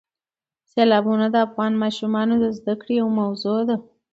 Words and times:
سیلابونه 0.71 1.25
د 1.31 1.35
افغان 1.47 1.73
ماشومانو 1.83 2.33
د 2.39 2.45
زده 2.57 2.73
کړې 2.81 2.93
یوه 3.01 3.11
موضوع 3.21 3.59
ده. 3.69 3.77